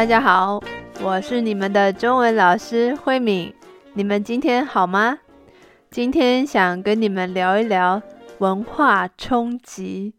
[0.00, 0.58] 大家好，
[1.02, 3.52] 我是你们的中文老师慧敏。
[3.92, 5.18] 你们今天好吗？
[5.90, 8.00] 今天想跟你们聊一聊
[8.38, 10.14] 文化冲击。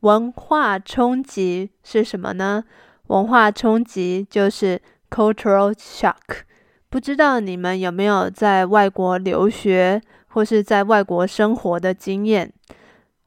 [0.00, 2.64] 文化冲击是什么呢？
[3.06, 6.42] 文化冲击就是 cultural shock。
[6.90, 12.52] 不知道你们有没有在外国留学或是在外国生活的经验？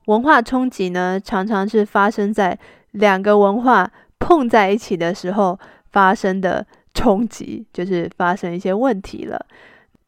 [0.06, 2.60] 文化冲击呢，常常是发生在
[2.92, 5.60] 两个文化碰在一起的时候。
[5.98, 9.44] 发生的冲击就是发生一些问题了。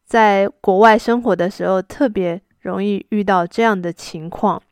[0.04, 4.62] 在国外生活的时候，特别容易遇到这样的情况。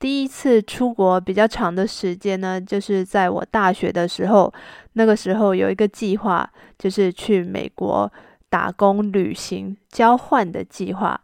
[0.00, 4.52] 第一次出国比较长的时间呢，就是在我大学的时候。
[4.94, 8.12] 那个时候有一个计划，就是去美国
[8.50, 11.20] 打工、旅行、交换的计划。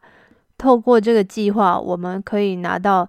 [0.56, 3.08] 透过这个计划，我们可以拿到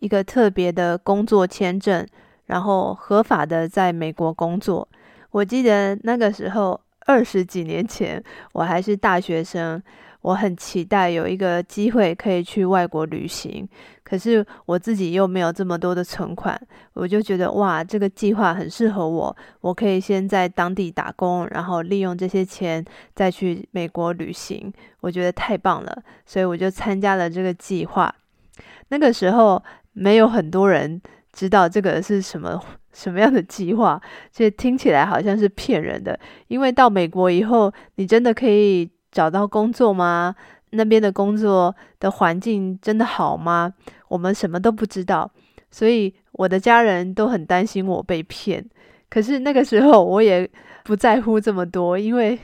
[0.00, 2.06] 一个特别的工作签证，
[2.46, 4.88] 然后合法的在美国工作。
[5.30, 9.82] 我记得那个时候二十几年前，我还是大学生，
[10.22, 13.68] 我很期待有一个机会可以去外国旅行。
[14.02, 16.60] 可是我自己又没有这么多的存款，
[16.94, 28.12] 我就觉得哇，这个计划很适合我，我可以先在当地打工，然后利用这些钱再去美国旅行，我觉得太棒了，所以我就参加了这个计划。
[28.88, 31.00] 那个时候没有很多人
[31.32, 32.60] 知道这个是什么。
[32.92, 34.00] 什么样的计划？
[34.32, 36.18] 这听起来好像是骗人的。
[36.48, 40.34] 因为到美国以后，你真的可以找到工作吗？
[40.70, 43.72] 那边的工作的环境真的好吗？
[44.08, 45.30] 我们什么都不知道，
[45.70, 48.64] 所以我的家人都很担心我被骗。
[49.08, 50.48] 可是那个时候我也
[50.84, 52.38] 不在乎这么多，因为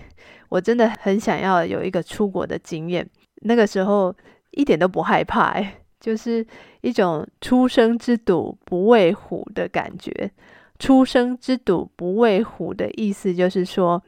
[0.49, 3.09] 我真的很想要有一个出国的经验。
[3.43, 4.13] 那个时候
[4.51, 5.55] 一点都不害怕，
[6.01, 6.45] 就是
[6.87, 10.31] 一种初生之犊不畏虎的感觉。
[10.79, 14.01] 初生之犊不畏虎的意思就是说，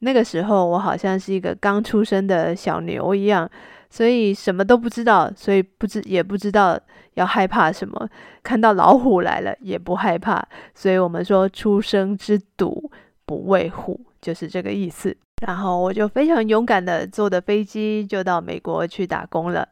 [0.00, 3.48] 那个时候我好像是一个刚出生的小牛一样，
[3.88, 6.78] 所以什么都不知道，所以不知也不知道
[7.14, 8.06] 要害怕什么。
[8.42, 12.90] 看到老虎来了也不害怕，所以我们说初生之犊
[13.24, 15.16] 不畏虎就是这个意思。
[15.46, 19.66] 然后我就非常勇敢的坐的飞机就到美国去打工了。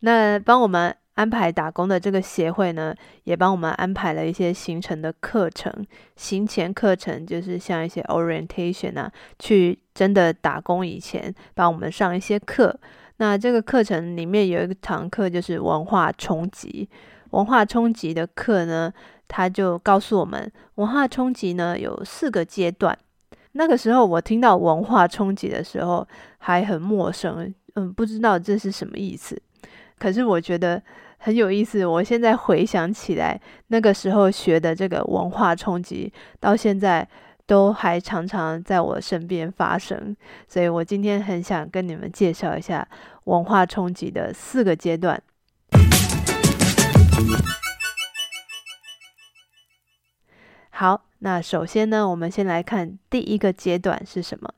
[0.00, 0.94] 那帮我们。
[1.16, 2.94] 安排打工的这个协会呢，
[3.24, 5.72] 也帮我们安排了一些行程的课程，
[6.14, 12.78] 行前课程就是像一些 orientation 啊，去真的打工以前帮我们上一些课。
[13.16, 16.86] 那这个课程里面有一堂课就是文化冲击，
[17.30, 18.92] 文化冲击的课呢，
[19.26, 22.96] 他就告诉我们，文化冲击呢有四个阶段。
[23.52, 26.06] 那个时候我听到文化冲击的时候
[26.36, 29.40] 还很陌生，嗯，不知道这是什么意思。
[29.98, 30.82] 可是我觉得。
[31.18, 37.08] 很有意思，我现在回想起来，那个时候学的这个文化冲击，到现在
[37.46, 40.16] 都还常常在我身边发生。
[40.46, 42.86] 所以我今天很想跟你们介绍一下
[43.24, 45.20] 文化冲击的四个阶段。
[50.70, 54.52] 好，那首先呢，我们先来看第一个阶段是什么？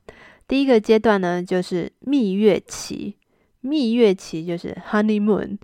[0.49, 3.17] 第一个阶段呢，就是蜜月期。
[3.61, 5.59] 蜜月期就是 honeymoon。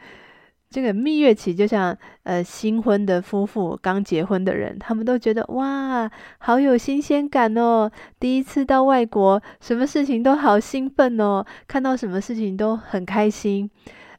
[0.75, 7.89] 这个蜜月期就像呃新婚的夫妇刚结婚的人，他们都觉得哇，好有新鲜感哦！
[8.19, 13.71] 第一次到外国，什么事情都好兴奋哦，看到什么事情都很开心。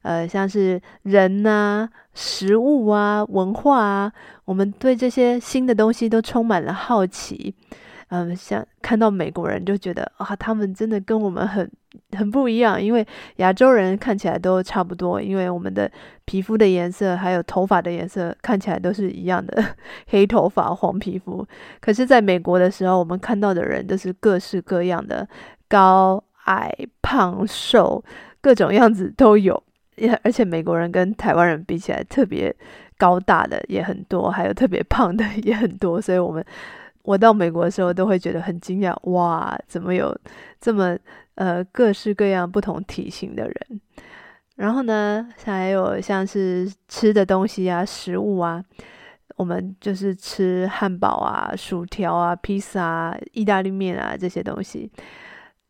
[0.04, 4.14] 呃，像是人呐、食物啊、文化啊，
[4.46, 7.54] 我们对这些新的东西都充满了好奇。
[8.08, 11.70] 嗯、像看到美国人就觉得啊，他们真的跟我们很。
[12.18, 13.06] 很不一样，因为
[13.38, 15.90] 亚洲人看起来都差不多，因为我们的
[16.26, 19.64] 皮肤的颜色还有头发的颜色看起来都是一样的，
[20.10, 21.46] 黑头发、黄皮肤。
[21.80, 25.28] 可是，在美国的时候，我们看到的人都是各式各样的，
[25.68, 28.04] 高矮、胖瘦，
[28.42, 29.62] 各种样子都有。
[30.24, 32.54] 而且，美国人跟台湾人比起来，特别
[32.98, 36.02] 高大的也很多，还有特别胖的也很多。
[36.02, 36.44] 所以，我们
[37.04, 40.18] 我到美国的时候都会觉得很惊讶，哇，怎么有
[40.60, 40.98] 这么。
[41.36, 43.82] 呃，各式各样不同体型的人，
[44.56, 48.64] 然后呢，还有像是吃的东西啊，食物啊，
[49.36, 54.92] 我们就是吃汉堡啊、薯条啊、披萨啊、意大利面啊这些东西。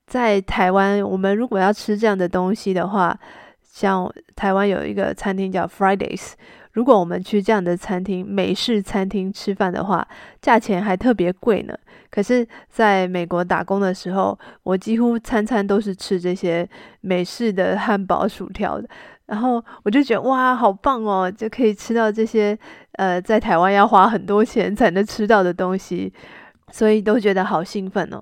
[0.08, 3.20] 在台湾，我们如果要吃这样的东西的话，
[3.64, 6.34] 像台湾有一个餐厅叫 Fridays。
[6.76, 10.06] 如果我们去这样的餐厅，美式餐厅吃饭的话，
[10.42, 11.74] 价钱还特别贵呢。
[12.12, 16.68] 可是，在美国打工的时候，我几乎餐餐都是吃这些
[17.00, 18.88] 美式的汉堡、薯条的。
[19.28, 22.58] 然后我就觉得哇，好棒哦，就可以吃到这些
[22.98, 26.14] 呃，在台湾要花很多钱才能吃到的东西。
[26.72, 28.22] 所以都觉得好兴奋哦。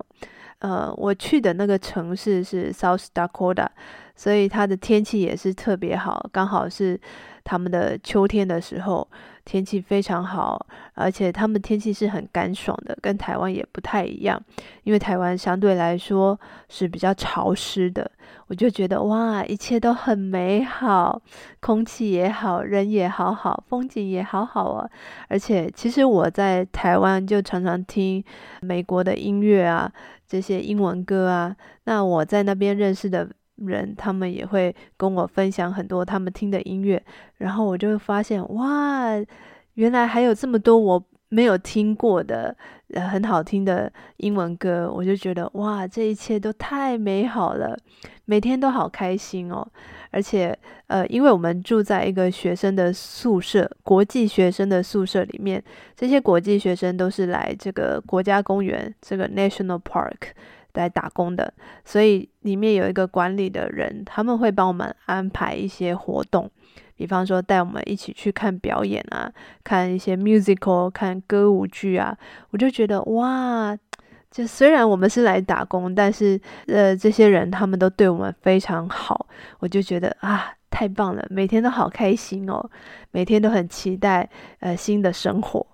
[0.60, 3.66] 呃，我去的那个城市是 South Dakota，
[4.14, 6.98] 所以它的天气也是特别好，刚好是
[7.44, 9.06] 他们的秋天的时候。
[9.46, 14.42] 天气非常好，而且他们天气是很干爽的，跟台湾也不太一样。
[14.84, 18.10] 因为台湾相对来说是比较潮湿的，
[18.46, 21.20] 我就觉得哇，一切都很美好，
[21.60, 24.88] 空气也好，人也好好，风景也好好啊。
[25.28, 28.24] 而且其实我在台湾就常常听
[28.62, 29.92] 美国的音乐啊，
[30.26, 31.54] 这些英文歌啊。
[31.84, 33.28] 那我在那边认识的。
[33.56, 37.02] 人他们也会跟我分享很多他们听的音乐，
[37.38, 39.10] 然后我就会发现哇，
[39.74, 42.56] 原来还有这么多我没有听过的
[42.92, 47.76] 呃很好听的英文歌，我就觉得哇，这一切都太美好了，
[48.24, 49.66] 每天都好开心哦。
[50.10, 50.56] 而且
[50.86, 55.60] 呃，因为我们住在一个学生的宿舍，国际学生的宿舍里面，
[55.96, 60.28] 这些国际学生都是来这个国家公园，这个 National Park。
[60.74, 61.52] 来打工的，
[61.84, 66.50] 所以里面有一个管理的人，他们会帮我们安排一些活动，
[66.96, 69.32] 比方说带我们一起去看表演啊，
[69.62, 72.16] 看一些 musical，看歌舞剧啊。
[72.50, 73.76] 我就觉得哇，
[74.30, 79.26] 就虽然我们是来打工，但是呃，这些人他们都对我们非常好，
[79.60, 82.68] 我就觉得啊，太棒了，每天都好开心哦，
[83.12, 84.28] 每天都很期待
[84.58, 85.64] 呃新的生活。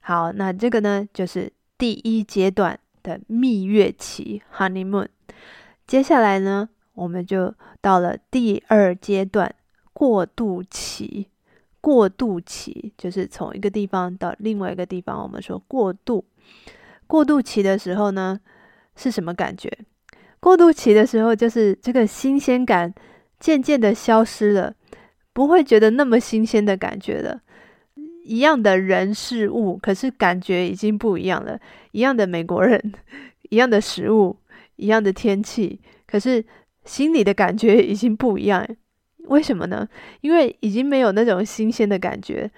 [0.00, 2.78] 好，那这个呢，就是第一阶段。
[3.04, 5.06] 的蜜月期 （honeymoon），
[5.86, 9.54] 接下来呢，我们就到了第二阶段
[9.92, 11.28] 过渡期。
[11.80, 16.24] 过渡期就是从一个地方到另外一个地方，我们说过渡。
[17.06, 18.40] 过渡期的时候呢，
[18.96, 19.70] 是什么感觉？
[20.40, 22.94] 过渡期的时候，就是这个新鲜感
[23.38, 24.74] 渐渐的消失了，
[25.34, 27.42] 不会觉得那么新鲜的感觉了。
[28.24, 31.58] 一样的人事物，可是感觉已经不一样了。
[31.92, 32.92] 一样的美国人，
[33.50, 34.36] 一样的食物，
[34.76, 36.42] 一样的天气，可是
[36.84, 38.66] 心里的感觉已经不一样。
[39.26, 39.86] 为什么呢？
[40.22, 42.50] 因为已经没有那种新鲜的感觉，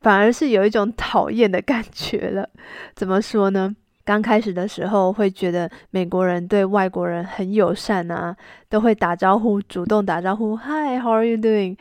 [0.00, 2.48] 反而是有一种讨厌的感觉了。
[2.94, 3.74] 怎么说呢？
[4.04, 8.36] 刚开始的时候会觉得美国人对外国人很友善啊，
[8.68, 11.76] 都会打招呼，主动打招呼，Hi，how are you doing？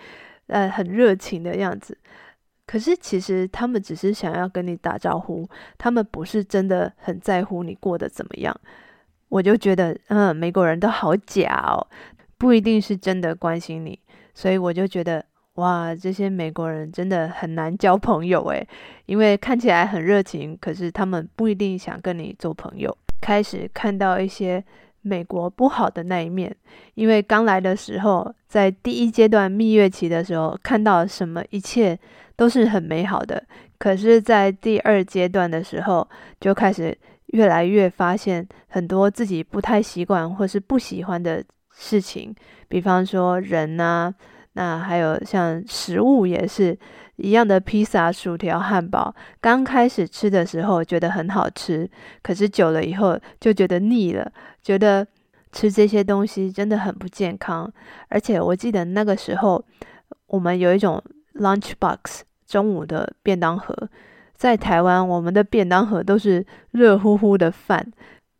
[0.47, 1.97] 呃，很热情的样子。
[2.65, 8.55] 可是其实他们只是想要跟你打招呼，他们不是真的很在乎你过得怎么样。
[9.29, 11.85] 我就觉得，嗯，美国人都好假哦，
[12.37, 13.99] 不一定是真的关心你。
[14.33, 15.25] 所以我就觉得，
[15.55, 18.65] 哇，这些美国人真的很难交朋友诶，
[19.07, 22.95] 因为看起来很热情，可是他们不一定想跟你做朋友。
[23.19, 24.63] 开始看到一些
[25.01, 26.55] 美国不好的那一面，
[26.93, 31.99] 因为刚来的时候，在第一阶段蜜月期的时候，看到什么一切。
[32.35, 33.43] 都是很美好的，
[33.77, 36.07] 可是，在第二阶段的时候，
[36.39, 36.97] 就开始
[37.27, 42.33] 越来越发现很多自己不太习惯或是不喜欢的事情，
[42.67, 44.11] 比方说人呐，
[44.53, 46.77] 那还有像食物也是
[47.17, 51.87] 一样的，披萨、薯条、汉堡，刚开始吃的时候觉得很好吃，
[52.23, 54.31] 可是久了以后就觉得腻了，
[54.63, 55.05] 觉得
[55.51, 57.71] 吃这些东西真的很不健康，
[58.09, 59.63] 而且我记得那个时候
[60.27, 60.99] 我们有一种。
[61.35, 63.89] Lunchbox 中午的便当盒，
[64.33, 67.85] 在台湾我们的便当盒都是热乎乎的饭，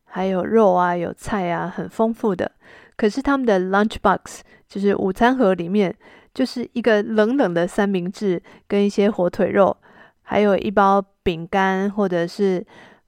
[0.05, 2.51] 还有肉啊，有菜啊，很丰富的。
[2.95, 5.95] 可是他们的 Lunchbox 就是午餐盒里面，
[6.33, 9.75] 就是一个冷冷的三明治跟一些火腿肉，
[10.21, 12.63] 还有一包饼干或者是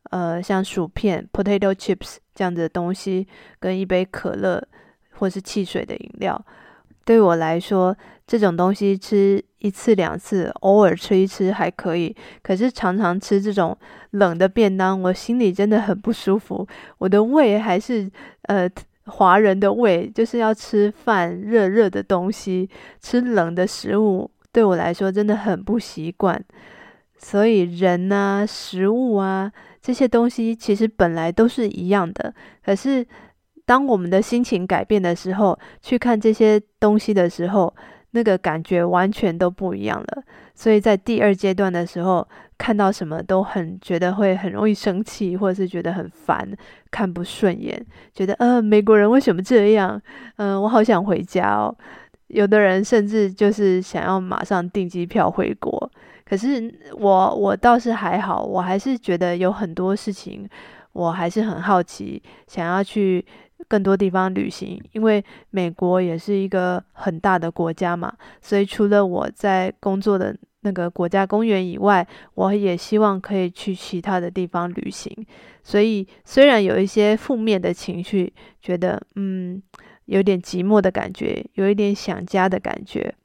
[0.10, 3.28] 呃像薯片 Potato Chips 这样子的东西，
[3.60, 4.62] 跟一杯可乐
[5.12, 6.44] 或是汽水的饮料。
[7.06, 7.96] 对我来说，
[8.26, 12.14] 这种东西吃一次两次，偶尔吃一吃还可以。
[12.42, 13.78] 可是常常吃这种
[14.12, 16.68] 冷的便当，我心里真的很不舒服。
[16.98, 18.10] 我的胃还是
[18.44, 18.68] 呃
[19.06, 22.68] 华人的胃，就是要吃饭热热的东西，
[23.00, 26.44] 吃冷的食物，对我来说真的很不习惯。
[27.20, 32.34] 所以人啊，食物啊，这些东西其实本来都是一样的，
[32.66, 33.06] 可是。
[33.66, 37.74] 当我们的心情改变的时候，去看这些东西的时候，
[38.12, 40.24] 那个感觉完全都不一样了。
[40.54, 42.26] 所以在第二阶段的时候，
[42.58, 46.48] 看到什么都很觉得会很容易生气，或者是觉得很烦，
[46.90, 50.02] 看不顺眼，觉得呃美国人为什么这样？
[50.38, 51.76] 嗯、我好想回家哦。
[52.28, 55.92] 有的人甚至就是想要马上订机票回国。
[56.24, 60.48] 可是我我倒是还好，我还是觉得有很多事情，
[60.94, 63.26] 我还是很好奇，想要去。
[63.68, 75.16] 更多地方旅行，因为美国也是一个很大的国家嘛，所以除了我在工作的那个国家公园以外，我也希望可以去其他的地方旅行。
[75.64, 78.32] 所以虽然有一些负面的情绪，
[78.62, 79.62] 觉得嗯
[80.06, 83.16] 有点寂寞的感觉，有一点想家的感觉，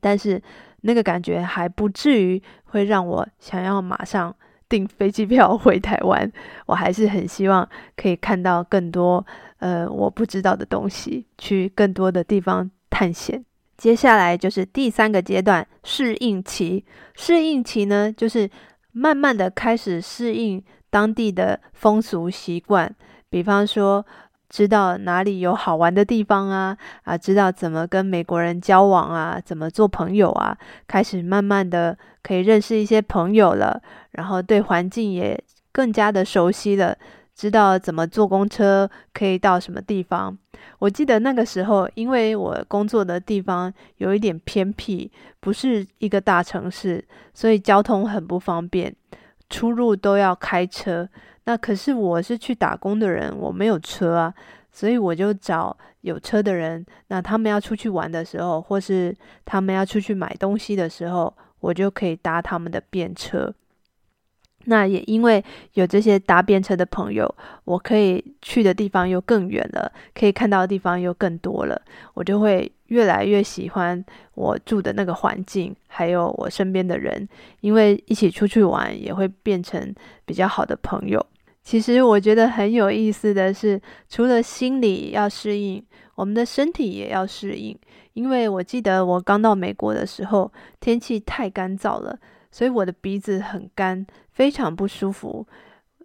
[0.00, 0.40] 但是
[0.82, 4.34] 那个感觉还不至于会让我想要马上
[4.72, 6.32] 订飞机票 回台湾。
[6.64, 9.24] 我还是很希望可以看到更多
[9.58, 13.44] 呃我不知道的东西，去更多的地方探险。
[13.76, 16.86] 接下来就是第三个阶段，适应期。
[17.14, 18.48] 适应期呢，就是
[18.92, 22.94] 慢慢的开始适应当地的风俗习惯，
[23.28, 24.06] 比方说，
[24.52, 30.56] 知道哪里有好玩的地方啊，啊，知道怎么跟美国人交往啊，怎么做朋友啊，
[30.86, 35.42] 开始慢慢的可以认识一些朋友了，然后对环境也
[35.72, 36.94] 更加的熟悉了。
[37.34, 40.36] 知道怎么坐公车可以到什么地方。
[40.80, 48.94] 我记得那个时候，因为我工作的地方有一点偏僻，不是一个大城市，所以交通很不方便，
[49.52, 51.06] 出入都要开车。
[51.44, 54.34] 那可是我是去打工的人，我没有车啊，
[54.72, 56.84] 所以我就找有车的人。
[57.08, 63.52] 那他们要出去玩的时候，或是他们要出去买东西的时候，我就可以搭他们的便车。
[64.64, 67.32] 那也因为有这些搭便车的朋友，
[67.64, 71.80] 我可以去的地方又更远了，可以看到的地方又更多了，
[72.14, 74.04] 我就会越来越喜欢
[74.34, 77.28] 我住的那个环境，还有我身边的人，
[77.60, 81.24] 因为一起出去玩也会变成比较好的朋友。
[81.64, 85.82] 其实我觉得很有意思的是，除了心理要适应，
[86.16, 87.76] 我们的身体也要适应，
[88.14, 92.18] 因为我记得我刚到美国的时候，天气太干燥了。
[92.52, 95.44] 所以我的鼻子很干，非常不舒服。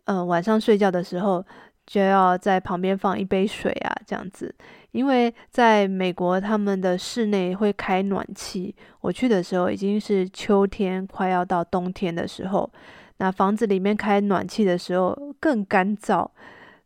[0.05, 1.45] 嗯、呃，晚上睡觉的时候
[1.85, 4.55] 就要在旁边放一杯水啊，这样子。
[4.91, 8.73] 因为在美国，他们的室内会开暖气。
[9.01, 12.71] 我去的时候已经是秋天，快要到冬天的时候，
[13.17, 16.27] 那房子里面开暖气的时候更干燥，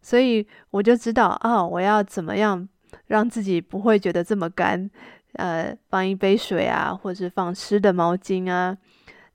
[0.01, 2.67] 所以我就知道啊，我要怎么样
[3.05, 4.89] 让自己不会觉得这么干。
[5.33, 8.75] 呃，放一杯水啊，或是放湿的毛巾啊。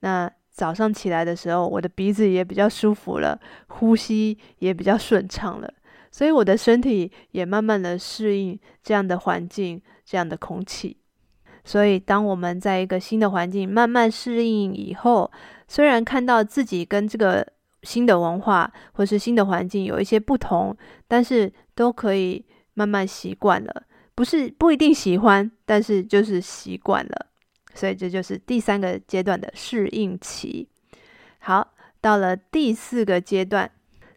[0.07, 3.37] 那早上起来的时候，我的鼻子也比较舒服了，
[3.67, 5.69] 呼吸也比较顺畅了，
[6.13, 10.97] 所以我的身体也慢慢的适应这样的环境，这样的空气。
[11.65, 15.29] 所以，当我们在一个新的环境慢慢适应以后，
[15.67, 17.45] 虽然看到自己跟这个
[17.83, 20.77] 新的文化或是新的环境有一些不同，
[21.09, 22.45] 但是都可以
[22.75, 23.83] 慢慢习惯了。
[24.15, 27.27] 不是不一定喜欢，但是就是习惯了。
[27.77, 30.69] 所以这就是第三个阶段的适应期。
[31.39, 33.71] 好，到了第四个阶段，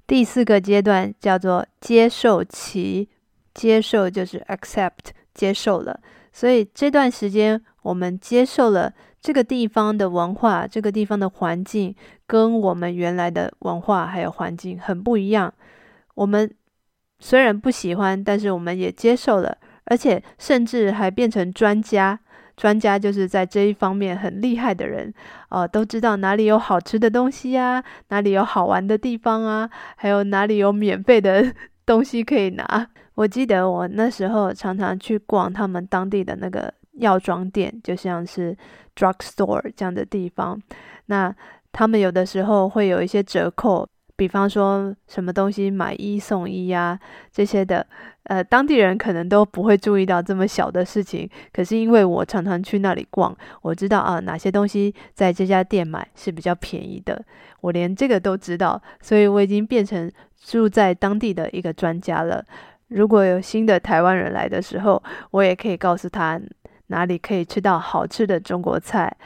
[0.07, 3.09] 第四个阶段叫做接受期。
[3.51, 5.99] 接受就是 accept，接受了。
[6.31, 11.93] 所以这段时间我们接受了这个地方的文化，这个地方的环境
[12.25, 15.53] 跟我们原来的文化还有环境很不一样。
[16.15, 16.49] 我们
[17.19, 22.17] 虽然不喜欢，但是我们也接受了，而且甚至还变成专家。
[22.59, 25.13] 专家就是在这一方面很厉害的人，
[25.47, 31.53] 哦，都知道哪里有好吃的东西呀，哪里有好玩的地方啊，还有哪里有免费的
[31.85, 32.85] 东西可以拿。
[33.15, 38.53] 我记得我那时候常常去逛他们当地的那个药妆店，就像是
[38.93, 40.61] drugstore 这样的地方，
[41.05, 41.33] 那
[41.71, 43.87] 他们有的时候会有一些折扣。
[44.17, 46.99] 比方说什么东西买一送一呀，
[47.31, 47.87] 这些的，
[48.29, 51.27] 呃，当地人可能都不会注意到这么小的事情。
[51.51, 57.19] 可是因为我常常去那里逛，我知道啊，哪些东西在这家店买是比较便宜的，
[57.61, 62.45] 我连这个都知道，所以我已经变成住在当地的一个专家了。
[62.89, 66.39] 如果有新的台湾人来的时候，我也可以告诉他
[66.87, 69.17] 哪里可以吃到好吃的中国菜。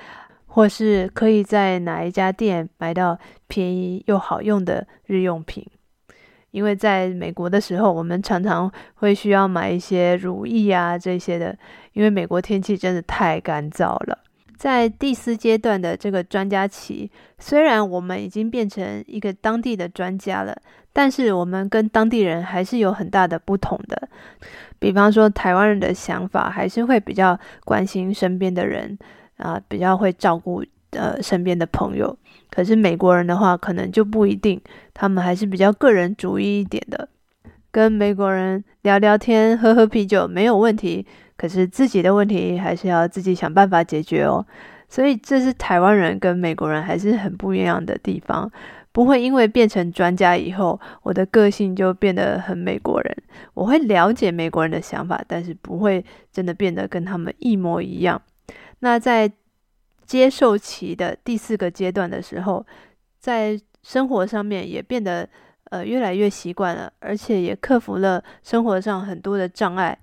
[0.56, 3.18] 或是可以在哪一家店买到
[3.48, 5.66] 便宜又好用的日用品，
[6.54, 11.58] 因为在美国的时候，我们常常会需要买一些乳液啊这些的，
[11.94, 14.20] 因为美国天气真的太干燥了。
[14.56, 20.56] 在第四阶段的这个专家期，虽然我们已经变成一个当地的专家了，
[20.94, 24.08] 但是我们跟当地人还是有很大的不同的。
[24.78, 28.98] 比方说，台湾人的想法还是会比较关心身边的人。
[29.38, 32.18] 啊，比较会照顾呃身边的朋友，
[32.50, 34.60] 可是美国人的话可能就不一定，
[34.94, 37.10] 他们还是比较个人主义一点的。
[37.72, 44.46] 跟美国人聊聊天、喝喝啤酒没有问题，可是自己的问题还是要自己想办法解决哦。
[44.88, 48.52] 所以这是台湾人跟美国人还是很不一样的地方。
[48.92, 53.18] 不会因为变成专家以后，我的个性就变得很美国人。
[53.56, 58.22] 我会了解美国人的想法，但是不会真的变得跟他们一模一样。
[58.82, 59.32] 那在
[60.06, 62.66] 接受期的第四个阶段的时候，
[63.20, 65.28] 在生活上面也变得
[65.72, 69.98] 呃越来越习惯了，而且也克服了生活上很多的障碍。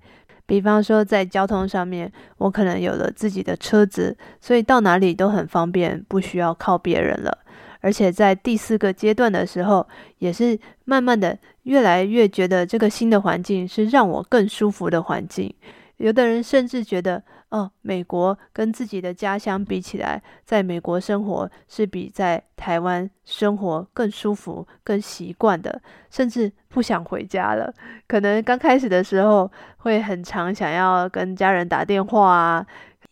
[0.45, 7.37] 比方说，在交通上面，我可能有了自己的车子，所以到哪里都很方便，不需要靠别人了。
[7.79, 15.51] 而且在第四个阶段的时候，也是慢慢的越来越觉得这个新的环境是让我更舒服的环境。
[15.97, 27.73] 有的人甚至觉得，哦，美国跟自己的家乡比起来，在美国生活是比在台湾生活更舒服、更习惯的，甚至不想回家了。
[28.07, 32.65] 可能刚开始的时候会很常想要跟家人打电话啊，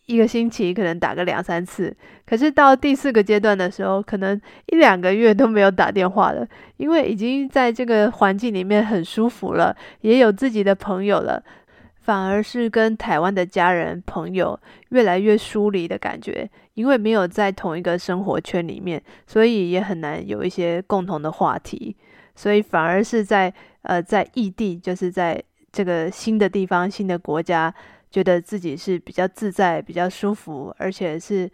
[0.05, 1.93] 一个星期可能打个两三次。
[2.25, 11.43] 可是到第四个阶段的时候，可能一两个月都没有打电话了，因为已经在这个环境里面很舒服了，也有自己的朋友了。
[12.09, 21.95] 反而是跟台湾的家人朋友越来越疏离的感觉，因为没有在同一个生活圈里面，所以也很难有一些共同的话题，
[22.33, 25.39] 所以反而是在呃在异地，就是在
[25.71, 27.71] 这个新的地方、新的国家，
[28.09, 31.47] 觉得自己是比较自在、比较舒服，而且是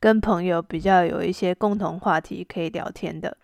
[0.00, 3.36] 跟朋友比较有一些共同话题可以聊天的。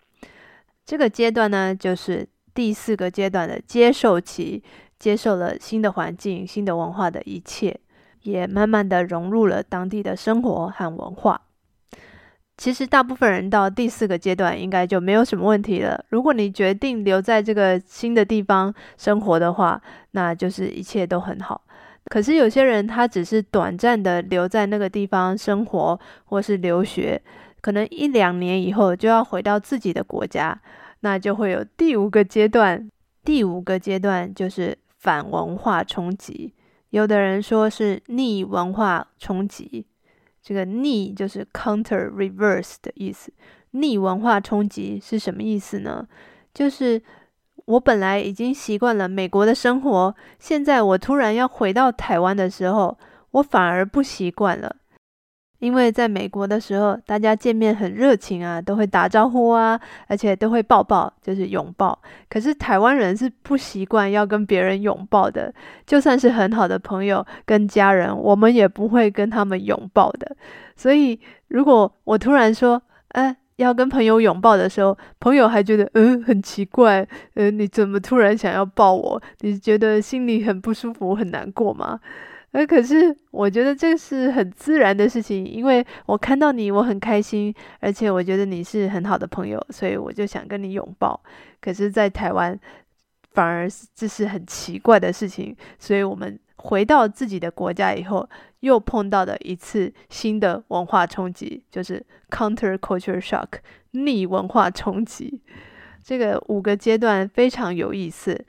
[0.85, 4.61] 这个阶段呢，就是第四个阶段的接受期。
[5.01, 7.79] 接受了新的环境、新的文化的一切，
[8.21, 11.41] 也慢慢的融入了当地的生活和文化。
[12.55, 16.05] 其实，大部分人到第四个阶段应该就没有什么问题了。
[16.09, 19.81] 如果你决定留在这个新的地方生活的话，
[20.11, 21.63] 那就是一切都很好。
[22.05, 27.19] 可是，有些人他只是短暂的留在那个地方生活，或是留学，
[27.59, 30.61] 可能一两年以后就要回到自己的国家，
[30.99, 32.87] 那就会有第五个阶段。
[33.23, 34.77] 第五个阶段就是。
[35.01, 36.53] 反文化冲击，
[36.91, 39.87] 有的人说是逆文化冲击。
[40.43, 43.33] 这个逆就是 counter reverse 的意思。
[43.71, 46.07] 逆文化冲击是什么意思呢？
[46.53, 47.01] 就是
[47.65, 52.95] 我本来已经习惯了美国的生活，现在我突然要回到台湾的时候，
[53.31, 54.75] 我反而不习惯了。
[55.61, 61.97] 因为在美国的时候，大家见面很热情啊，都会打招呼啊，而且都会抱抱，就是拥抱。
[62.27, 65.53] 可是台湾人是不习惯要跟别人拥抱的，
[65.85, 70.35] 就算是很好的朋友跟家人，我们也不会跟他们拥抱的。
[70.75, 71.19] 所以，
[71.49, 79.21] 如果我突然说，哎，要跟朋友拥抱的时候，朋友还觉得，嗯，很奇怪，嗯，你怎么突然想要抱我？
[79.41, 81.99] 你觉得心里很不舒服、很难过吗？
[82.51, 91.17] 呃，可是我觉得这是很自然的事情，因为我看到你，我很开心，而且我觉得你是很好的朋友，所以我就想跟你拥抱。
[91.61, 92.59] 可是，在台湾，
[93.31, 98.27] 反而这是很奇怪的事情，所以我们回到自己的国家以后，
[98.59, 103.47] 又碰到了一次新的文化冲击，就是 counter culture shock，
[103.91, 105.41] 逆文化冲击。
[106.03, 108.43] 这个五个阶段非常有意思。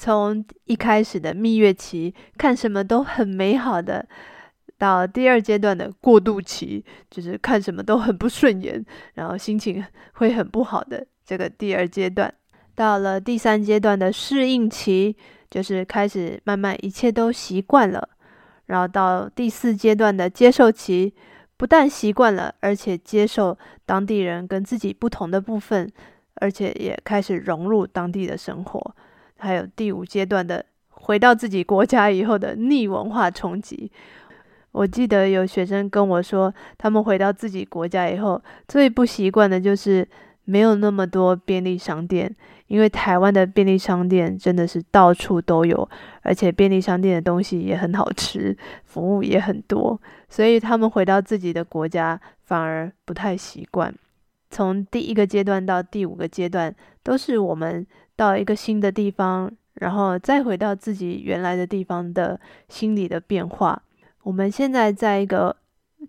[0.00, 4.08] 从一开始的蜜月期，看什么都很美好的，
[4.78, 8.82] 到第二阶段的过渡期，就是看什么都很不顺眼，
[9.12, 9.84] 然后心情
[10.14, 12.32] 会很不好的这个第二阶段，
[12.74, 15.14] 到了第三阶段的适应期，
[15.50, 18.08] 就是开始慢慢一切都习惯了，
[18.68, 21.14] 然后到第四阶段的接受期，
[21.58, 25.92] 不但习惯了，而且接受当地人跟自己不同的部分，
[26.36, 28.96] 而且也开始融入当地的生活。
[29.40, 33.90] 还有第五阶段的回到自己国家以后的逆文化冲击。
[34.72, 40.06] 我记得有学生跟我说，他们回到自己国家以后，最不习惯的就是
[40.44, 42.32] 没有那么多便利商店，
[42.68, 45.88] 因为台湾的便利商店真的是到处都有，
[46.22, 53.92] 而且便利商店的东西也很好吃，服务也很多，所以他们回到自己的国家反而不太习惯。
[54.50, 56.72] 从第一个阶段到第五个阶段，
[57.02, 57.84] 都是我们。
[58.20, 63.82] 到一个新的地方，然后再回到自己原来的地方的心理的变化。
[64.24, 65.56] 我们现在在一个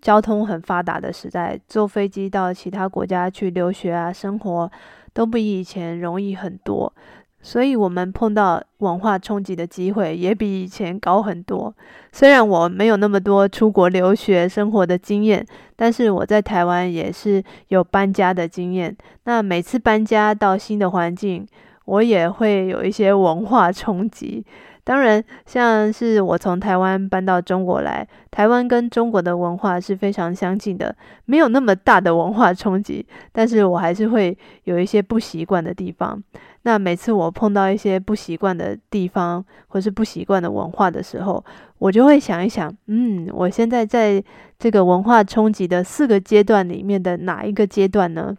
[0.02, 4.70] 交通很发达的时代，坐飞机到其他国家去留学啊、生活，
[5.14, 6.92] 都比以前容易很多。
[7.40, 11.74] 所以，我们碰到文化冲击的机会也比以前高很多。
[12.12, 15.44] 虽然我没有那么多出国留学生活的经验，
[15.74, 18.94] 但是我在台湾也是有搬家的经验。
[19.24, 21.44] 那每次搬家到新的环境，
[21.92, 24.42] 我也会有一些文化冲击，
[24.82, 36.18] 当然，像是我从台湾搬到中国来，台湾跟中国的文化是非常相近的，没有那么大的文化冲击，但是我还是会有一些不习惯的地方。
[36.62, 41.44] 那每次我碰到一些不习惯的地方，或是不习惯的文化的时候，
[41.78, 44.24] 我就会想一想，嗯，我现在在
[44.58, 48.34] 这个文化冲击的四个阶段里面的哪一个阶段呢？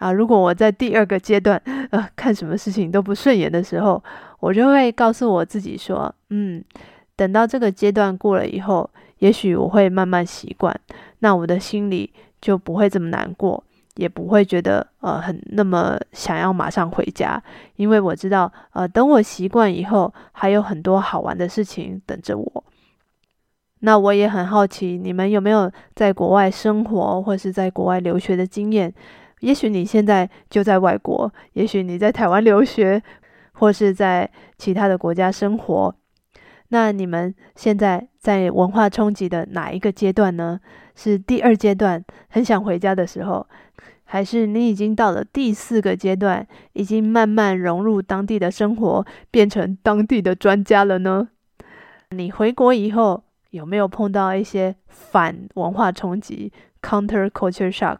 [0.00, 1.60] 啊，如果我在第二个阶段，
[1.90, 4.02] 呃，看什么事情都不顺眼的时候，
[4.40, 6.64] 我就会告诉我自己说，嗯，
[7.14, 10.74] 等到这个阶段过了以后，也许我会慢慢习惯，
[11.18, 12.10] 那我的心里
[12.40, 13.62] 就不会这么难过，
[13.96, 17.42] 也不会觉得呃很那么想要马上回家，
[17.76, 22.64] 因为我知道，呃，等我习惯以后，还有很多好玩的事情等着我。
[23.80, 28.92] 那我也很好奇，你们有没有在国外生活或是在国外留学的经验？
[29.40, 33.02] 也许你现在就在外国，也许你在台湾留学，
[33.52, 35.94] 或是在其他的国家生活。
[36.68, 40.60] 那你们现在在文化冲击的哪一个阶段呢？
[40.94, 43.46] 是第二阶段，很想回家的时候，
[44.04, 51.28] 还是你已经到了第四个阶段，已经慢慢融入当地的生活，变成当地的专家了呢？
[52.10, 57.98] 你回国以后有没有碰到一些反文化冲击？Counter culture shock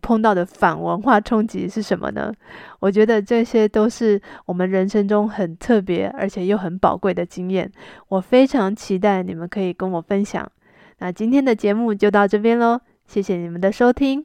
[0.00, 2.32] 碰到的反文化冲击是什么呢？
[2.80, 7.70] 我觉得这些都是我们人生中很特别而且又很宝贵的经验。
[8.08, 10.50] 我非常期待你们可以跟我分享。
[10.98, 14.24] 那今天的节目就到这边喽，谢谢你们的收听。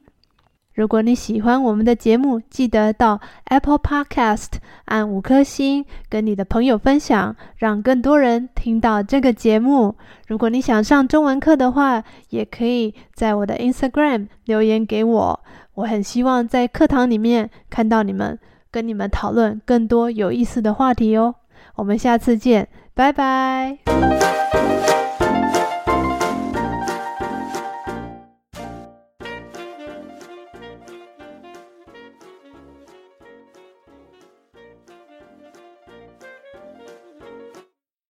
[0.78, 4.46] 如果你喜欢我们的节目，记得到 Apple Podcast
[4.84, 9.96] 按五颗星，跟你的朋友分享，让更多人听到这个节目。
[10.28, 15.40] 如果你想上中文课的话，也可以在我的 Instagram 留言给我。
[15.74, 18.38] 我很希望在课堂里面看到你们，
[18.70, 21.34] 跟你们讨论更多有意思的话题哦。
[21.74, 24.47] 我们下次见，拜拜。